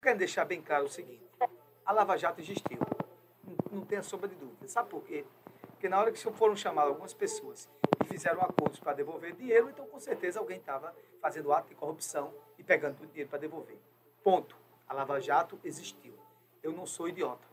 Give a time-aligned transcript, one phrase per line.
[0.00, 1.24] quero deixar bem claro o seguinte:
[1.84, 2.78] a Lava Jato existiu.
[3.44, 4.68] Não, não tenha sombra de dúvida.
[4.68, 5.24] Sabe por quê?
[5.68, 7.68] Porque na hora que foram chamadas algumas pessoas
[8.02, 12.34] e fizeram acordos para devolver dinheiro, então com certeza alguém estava fazendo ato de corrupção
[12.58, 13.78] e pegando dinheiro para devolver.
[14.22, 14.56] Ponto.
[14.88, 16.14] A Lava Jato existiu.
[16.62, 17.46] Eu não sou idiota.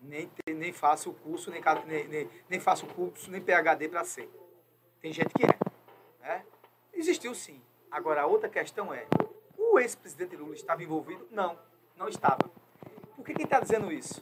[0.00, 4.30] Nem, nem faço o curso, nem, nem, nem, nem faço curso, nem PHD para ser.
[5.00, 5.58] Tem gente que é.
[6.20, 6.44] Né?
[6.92, 7.60] Existiu sim.
[7.90, 9.06] Agora, a outra questão é:
[9.56, 11.26] o ex-presidente Lula estava envolvido?
[11.30, 11.58] Não,
[11.96, 12.50] não estava.
[13.16, 14.20] Por que quem está dizendo isso?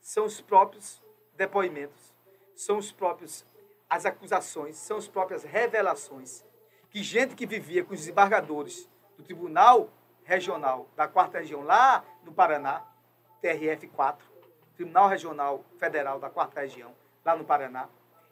[0.00, 1.02] São os próprios
[1.36, 2.14] depoimentos,
[2.54, 3.44] são os próprios
[3.88, 6.44] as acusações, são as próprias revelações
[6.90, 9.88] que gente que vivia com os desembargadores do Tribunal
[10.24, 12.84] Regional da Quarta Região lá no Paraná,
[13.42, 14.16] TRF4,
[14.74, 16.92] Tribunal Regional Federal da Quarta Região
[17.24, 17.88] lá no Paraná,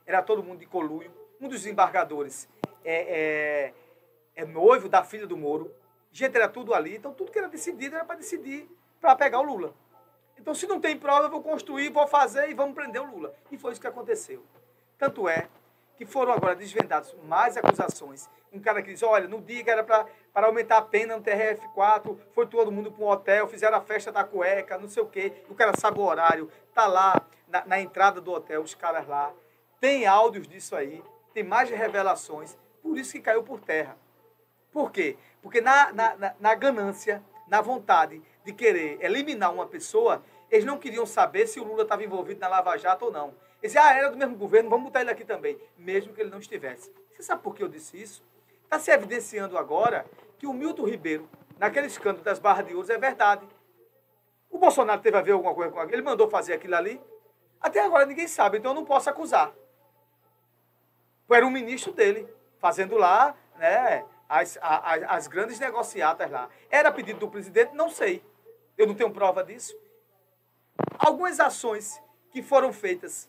[0.06, 1.10] era todo mundo de coluio.
[1.40, 2.48] Um dos desembargadores
[2.84, 3.72] é,
[4.34, 5.72] é, é noivo da filha do Moro.
[6.14, 6.94] Gente, era tudo ali.
[6.94, 9.74] Então, tudo que era decidido era para decidir para pegar o Lula.
[10.38, 13.34] Então, se não tem prova, eu vou construir, vou fazer e vamos prender o Lula.
[13.50, 14.40] E foi isso que aconteceu.
[14.96, 15.48] Tanto é
[15.96, 18.30] que foram agora desvendados mais acusações.
[18.52, 20.06] Um cara que diz, olha, no dia que era para
[20.46, 24.22] aumentar a pena no TRF4, foi todo mundo para um hotel, fizeram a festa da
[24.22, 25.32] cueca, não sei o quê.
[25.48, 29.32] O cara sabe o horário, tá lá na, na entrada do hotel, os caras lá.
[29.80, 33.96] Tem áudios disso aí, tem mais revelações, por isso que caiu por terra.
[34.74, 35.16] Por quê?
[35.40, 41.06] Porque na, na, na ganância, na vontade de querer eliminar uma pessoa, eles não queriam
[41.06, 43.28] saber se o Lula estava envolvido na Lava Jato ou não.
[43.62, 46.28] Eles diziam, ah, era do mesmo governo, vamos botar ele aqui também, mesmo que ele
[46.28, 46.92] não estivesse.
[47.12, 48.24] Você sabe por que eu disse isso?
[48.64, 50.04] Está se evidenciando agora
[50.40, 53.46] que o Milton Ribeiro, naquele escândalo das barras de ouro, é verdade.
[54.50, 57.00] O Bolsonaro teve a ver alguma coisa com aquilo, ele mandou fazer aquilo ali.
[57.60, 59.54] Até agora ninguém sabe, então eu não posso acusar.
[61.30, 62.28] Era um ministro dele,
[62.58, 66.48] fazendo lá né, as, as, as grandes negociatas lá.
[66.70, 67.74] Era pedido do presidente?
[67.74, 68.24] Não sei.
[68.76, 69.76] Eu não tenho prova disso.
[70.98, 72.00] Algumas ações
[72.30, 73.28] que foram feitas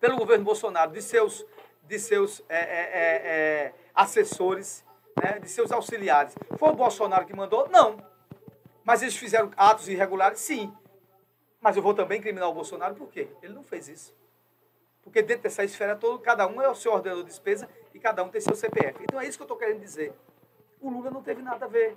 [0.00, 1.46] pelo governo Bolsonaro, de seus,
[1.82, 4.84] de seus é, é, é, é, assessores,
[5.22, 6.34] né, de seus auxiliares.
[6.58, 7.68] Foi o Bolsonaro que mandou?
[7.68, 7.98] Não.
[8.82, 10.40] Mas eles fizeram atos irregulares?
[10.40, 10.74] Sim.
[11.60, 13.28] Mas eu vou também incriminar o Bolsonaro por quê?
[13.42, 14.14] Ele não fez isso.
[15.02, 18.22] Porque dentro dessa esfera toda, cada um é o seu ordenador de despesa e cada
[18.22, 19.02] um tem seu CPF.
[19.02, 20.12] Então é isso que eu estou querendo dizer.
[20.80, 21.96] O Lula não teve nada a ver.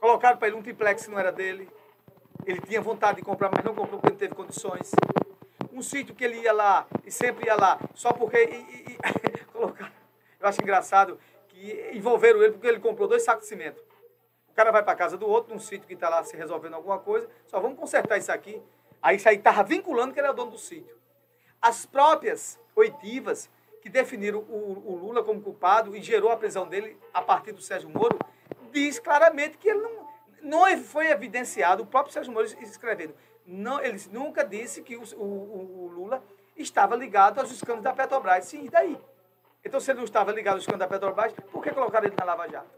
[0.00, 1.68] Colocaram para ele um triplex que não era dele.
[2.44, 4.90] Ele tinha vontade de comprar, mas não comprou porque não teve condições
[5.72, 8.36] um sítio que ele ia lá e sempre ia lá, só porque.
[8.36, 8.98] E, e,
[9.40, 9.92] e, colocaram.
[10.38, 11.18] Eu acho engraçado
[11.48, 13.82] que envolveram ele porque ele comprou dois sacos de cimento.
[14.48, 16.98] O cara vai para casa do outro, num sítio que está lá se resolvendo alguma
[16.98, 18.62] coisa, só vamos consertar isso aqui.
[19.00, 20.96] Aí isso aí estava vinculando que ele o dono do sítio.
[21.60, 23.48] As próprias oitivas
[23.82, 27.60] que definiram o, o, Lula como culpado e gerou a prisão dele a partir do
[27.60, 28.16] Sérgio Moro,
[28.70, 30.08] diz claramente que ele não,
[30.40, 33.12] não foi evidenciado, o próprio Sérgio Moro escrevendo,
[33.44, 36.22] não, ele nunca disse que o, o, o, Lula
[36.56, 38.44] estava ligado aos escândalos da Petrobras.
[38.44, 38.96] Sim, e daí?
[39.64, 42.24] Então, se ele não estava ligado aos escândalos da Petrobras, por que colocaram ele na
[42.24, 42.70] Lava Jato?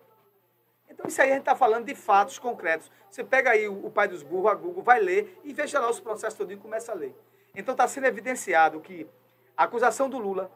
[0.89, 2.91] Então, isso aí a gente está falando de fatos concretos.
[3.11, 5.91] Você pega aí o, o pai dos burros, a Google, vai ler e veja lá
[5.91, 7.15] os processos todos e começa a ler.
[7.55, 9.07] Então, está sendo evidenciado que
[9.55, 10.51] a acusação do Lula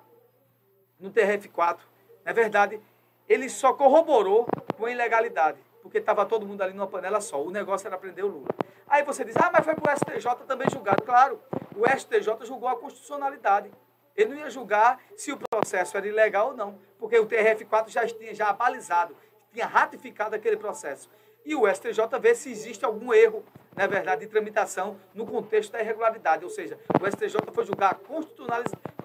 [0.99, 1.79] no TRF4,
[2.25, 2.81] na verdade,
[3.29, 7.43] ele só corroborou com a ilegalidade, porque estava todo mundo ali numa panela só.
[7.43, 8.49] O negócio era prender o Lula.
[8.89, 11.03] Aí você diz, ah, mas foi para o STJ também julgado.
[11.03, 11.41] Claro,
[11.77, 13.71] o STJ julgou a constitucionalidade.
[14.17, 18.07] Ele não ia julgar se o processo era ilegal ou não, porque o TRF4 já
[18.07, 19.17] tinha já balizado,
[19.53, 21.09] tinha ratificado aquele processo.
[21.45, 23.45] E o STJ vê se existe algum erro,
[23.77, 26.45] na verdade, de tramitação no contexto da irregularidade.
[26.45, 27.99] Ou seja, o STJ foi julgar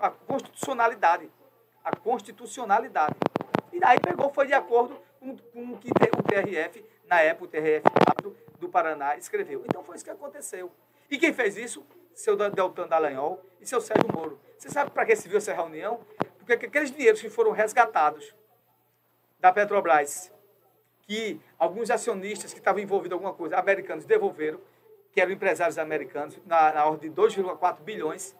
[0.01, 1.29] a constitucionalidade.
[1.83, 3.15] A constitucionalidade.
[3.71, 7.61] E aí pegou, foi de acordo com, com o que o TRF, na época o
[7.61, 9.63] TRF4, do Paraná escreveu.
[9.65, 10.71] Então foi isso que aconteceu.
[11.09, 11.85] E quem fez isso?
[12.13, 14.39] Seu Deltan Dallagnol e seu Sérgio Moro.
[14.57, 15.99] Você sabe para que se viu essa reunião?
[16.37, 18.33] Porque aqueles dinheiros que foram resgatados
[19.39, 20.31] da Petrobras,
[21.01, 24.59] que alguns acionistas que estavam envolvidos em alguma coisa, americanos, devolveram,
[25.11, 28.35] que eram empresários americanos, na, na ordem de 2,4 bilhões,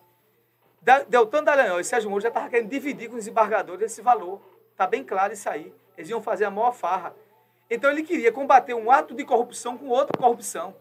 [1.07, 4.41] Deltan Dallagnol e Sérgio Moro já estavam querendo dividir com os embargadores esse valor.
[4.71, 5.73] Está bem claro isso aí.
[5.97, 7.15] Eles iam fazer a maior farra.
[7.69, 10.75] Então ele queria combater um ato de corrupção com outra corrupção.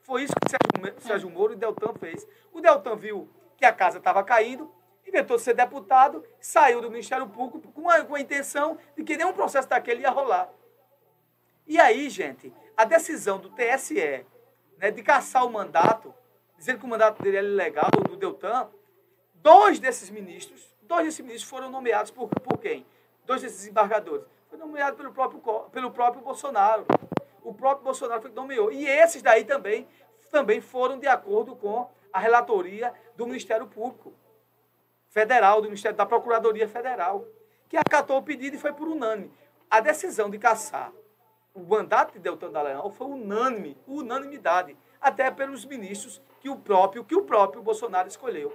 [0.00, 2.26] Foi isso que Sérgio, Moro e Deltan fez.
[2.50, 3.28] O Deltan viu
[3.58, 4.72] que a casa estava caindo,
[5.06, 9.34] inventou ser deputado, saiu do Ministério Público com a, com a intenção de que nenhum
[9.34, 10.48] processo daquele ia rolar.
[11.66, 14.24] E aí, gente, a decisão do TSE
[14.78, 16.12] né, de caçar o mandato,
[16.56, 18.68] dizendo que o mandato dele era ilegal, do Deltan,
[19.42, 22.86] dois desses ministros, dois desses ministros foram nomeados por, por quem?
[23.24, 25.40] Dois desses embargadores foi nomeado pelo próprio,
[25.70, 26.86] pelo próprio Bolsonaro.
[27.42, 28.70] O próprio Bolsonaro foi que nomeou.
[28.70, 29.88] E esses daí também,
[30.30, 34.12] também foram de acordo com a relatoria do Ministério Público
[35.08, 37.24] Federal, do Ministério da Procuradoria Federal,
[37.68, 39.32] que acatou o pedido e foi por unânime.
[39.70, 40.92] A decisão de caçar
[41.54, 47.16] o mandato de Deltan Dallagnol foi unânime, unanimidade, até pelos ministros que o próprio que
[47.16, 48.52] o próprio Bolsonaro escolheu.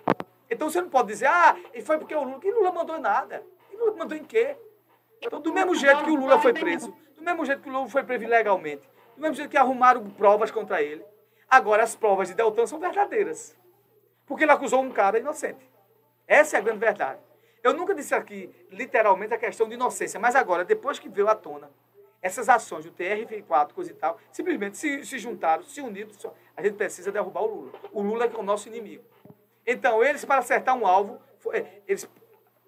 [0.50, 3.44] Então você não pode dizer, ah, foi porque o Lula, que Lula mandou nada.
[3.72, 4.56] E Lula mandou em quê?
[5.22, 7.88] Então, do mesmo jeito que o Lula foi preso, do mesmo jeito que o Lula
[7.88, 11.04] foi preso ilegalmente, do mesmo jeito que arrumaram provas contra ele,
[11.50, 13.58] agora as provas de Deltan são verdadeiras.
[14.26, 15.70] Porque ele acusou um cara inocente.
[16.28, 17.20] Essa é a grande verdade.
[17.64, 21.36] Eu nunca disse aqui, literalmente, a questão de inocência, mas agora, depois que veio à
[21.36, 21.70] tona
[22.22, 26.10] essas ações do TRF4, coisa e tal, simplesmente se, se juntaram, se uniram,
[26.56, 27.72] a gente precisa derrubar o Lula.
[27.92, 29.04] O Lula é, é o nosso inimigo.
[29.68, 31.20] Então, eles, para acertar um alvo,
[31.52, 32.10] é, eles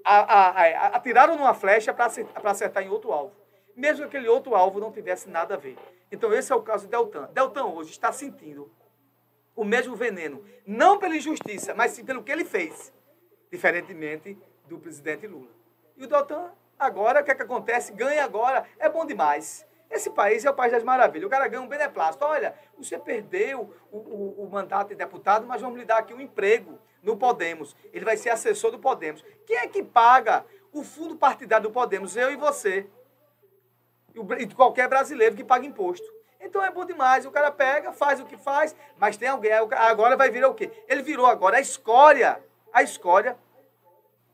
[0.03, 2.11] atiraram numa flecha para
[2.51, 3.33] acertar em outro alvo.
[3.73, 5.77] Mesmo que aquele outro alvo não tivesse nada a ver.
[6.11, 7.29] Então, esse é o caso de Deltan.
[7.31, 8.69] Deltan hoje está sentindo
[9.55, 12.93] o mesmo veneno, não pela injustiça, mas sim pelo que ele fez,
[13.51, 14.37] diferentemente
[14.67, 15.49] do presidente Lula.
[15.97, 17.93] E o Deltan, agora, o que, é que acontece?
[17.93, 19.65] Ganha agora, é bom demais.
[19.89, 21.25] Esse país é o país das maravilhas.
[21.25, 22.23] O cara ganha um beneplácito.
[22.23, 26.21] Olha, você perdeu o, o, o, mandato de deputado, mas vamos lhe dar aqui um
[26.21, 27.75] emprego no Podemos.
[27.91, 29.23] Ele vai ser assessor do Podemos.
[29.47, 32.15] Quem é que paga o fundo partidário do Podemos?
[32.15, 32.87] Eu e você.
[34.37, 36.07] E qualquer brasileiro que paga imposto.
[36.39, 37.25] Então é bom demais.
[37.25, 39.51] O cara pega, faz o que faz, mas tem alguém.
[39.51, 40.71] Agora vai virar o quê?
[40.87, 42.43] Ele virou agora a escória.
[42.71, 43.35] A escória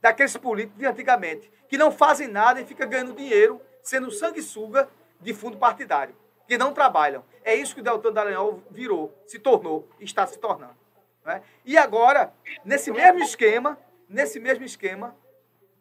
[0.02, 4.88] daqueles políticos de antigamente, que não fazem nada e ficam ganhando dinheiro, sendo sanguessuga
[5.20, 6.16] de fundo partidário,
[6.48, 7.24] que não trabalham.
[7.44, 10.76] É isso que o Deltan Dallagnol virou, se tornou, está se tornando.
[11.24, 11.42] Né?
[11.64, 12.34] E agora,
[12.64, 13.78] nesse mesmo esquema,
[14.08, 15.16] nesse mesmo esquema,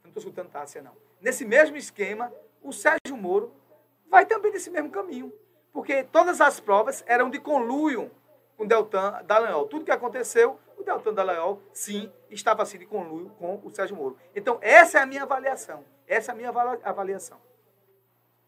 [0.03, 0.97] não estou escutando Tássia, não.
[1.21, 2.33] Nesse mesmo esquema,
[2.63, 3.53] o Sérgio Moro
[4.09, 5.33] vai também nesse mesmo caminho.
[5.73, 8.11] Porque todas as provas eram de conluio
[8.57, 9.67] com Deltan Dallagnol.
[9.67, 14.17] Tudo que aconteceu, o Deltan Dallagnol, sim, estava assim de conluio com o Sérgio Moro.
[14.35, 15.85] Então, essa é a minha avaliação.
[16.07, 16.51] Essa é a minha
[16.85, 17.41] avaliação.